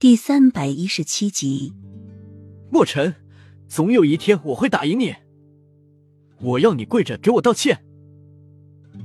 [0.00, 1.74] 第三百一十七集，
[2.70, 3.16] 墨尘，
[3.68, 5.14] 总有一天我会打赢你。
[6.40, 7.84] 我要你跪着给我道歉。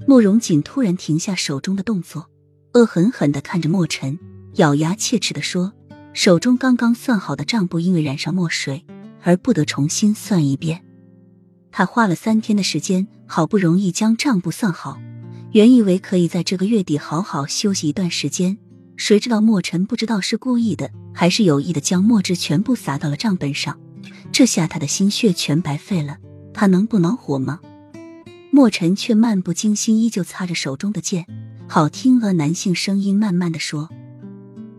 [0.08, 2.29] 慕容锦突然停下手中的动作，
[2.76, 4.18] 恶狠狠的看着墨尘，
[4.54, 5.73] 咬牙切齿的说
[6.16, 8.86] ：“手中刚刚算好的账簿因为染上墨水，
[9.21, 10.86] 而不得重新算一遍。
[11.73, 14.98] 他花了三天的时间，好不容易将账簿算好，
[15.52, 18.57] 原以为可以在这个月底好好休息一段时间。”
[18.98, 23.80] 谁知道墨尘不知道是故意的还是有意的，将墨汁全部洒到了账本上。
[24.31, 26.18] 这下他的心血全白费了，
[26.54, 27.59] 他能不恼火吗？
[28.52, 31.26] 墨尘却漫不经心，依旧擦着手中的剑。
[31.68, 33.90] 好听的男性声音慢慢的说：“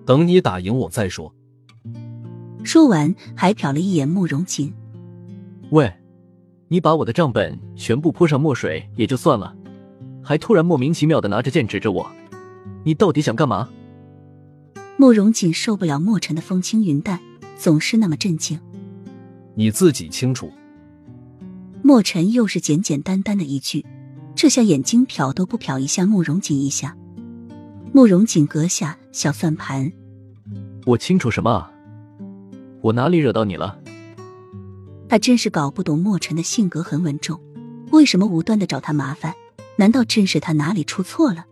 [0.07, 1.35] 等你打赢我再说。”
[2.65, 4.73] 说完，还瞟了一眼慕容锦
[5.71, 5.93] ：“喂，
[6.69, 9.55] 你把我的账本全部泼上墨水也就算了，
[10.23, 12.11] 还突然莫名其妙的拿着剑指着我，
[12.85, 13.69] 你到底想干嘛？”
[14.99, 17.21] 慕容锦受不了墨尘的风轻云淡，
[17.59, 18.59] 总是那么镇静。
[19.55, 20.51] 你自己清楚。
[21.83, 23.85] 墨尘又是简简单单的一句，
[24.35, 26.97] 这下眼睛瞟都不瞟一下慕容锦一下。
[27.93, 29.93] 慕容锦阁下小算盘，
[30.85, 31.71] 我清楚什么啊？
[32.81, 33.79] 我哪里惹到你了？
[35.09, 37.41] 他真是搞不懂墨尘的性格很稳重，
[37.93, 39.35] 为什么无端的找他麻烦？
[39.77, 41.45] 难道真是他哪里出错了？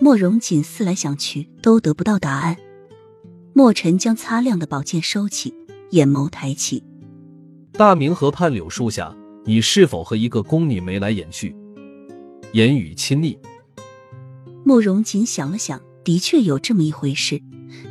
[0.00, 2.56] 慕容锦思来想去，都得不到答案。
[3.54, 5.52] 墨尘将擦亮的宝剑收起，
[5.90, 6.82] 眼眸抬起。
[7.72, 11.56] 大明河畔柳树下，你是否和一个宫女眉来眼去，
[12.52, 13.38] 言语亲昵？
[14.64, 17.40] 慕容锦想了想，的确有这么一回事，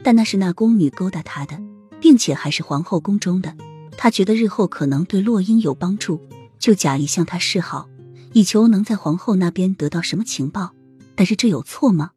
[0.04, 1.60] 但那是那宫女勾搭他的，
[2.00, 3.56] 并且还是皇后宫中的。
[3.98, 6.22] 他觉得日后可能对洛英有帮助，
[6.60, 7.90] 就假意向她示好，
[8.34, 10.72] 以求能在皇后那边得到什么情报。
[11.16, 12.12] 但是这有错吗？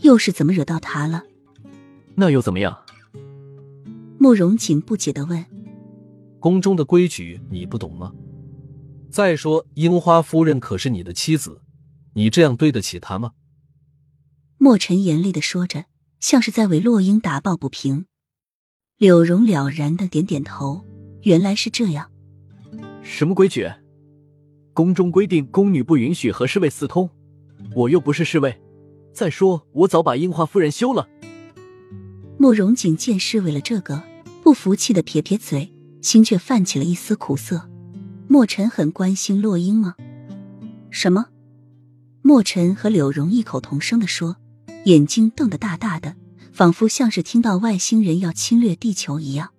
[0.00, 1.22] 又是怎么惹到他了？
[2.14, 2.76] 那又怎么样？
[4.18, 5.44] 慕容锦不解的问
[6.38, 8.12] ：“宫中的规矩你不懂吗？
[9.10, 11.60] 再说樱花夫人可是你的妻子，
[12.14, 13.32] 你这样对得起她吗？”
[14.58, 15.86] 墨尘严厉的说着，
[16.20, 18.06] 像是在为洛英打抱不平。
[18.96, 20.84] 柳荣了然的点点头，
[21.22, 22.10] 原来是这样。
[23.02, 23.68] 什么规矩？
[24.72, 27.10] 宫中规定宫女不允许和侍卫私通，
[27.74, 28.56] 我又不是侍卫。
[29.12, 31.08] 再说，我早把樱花夫人休了。
[32.42, 34.02] 慕容景见是为了这个，
[34.42, 37.70] 不服气的撇撇嘴，心却泛起了一丝苦涩。
[38.26, 39.94] 墨尘很关心洛英吗？
[40.90, 41.26] 什么？
[42.20, 44.38] 墨尘和柳荣异口同声的说，
[44.86, 46.16] 眼睛瞪得大大的，
[46.52, 49.50] 仿佛像是听到外星人要侵略地球一样。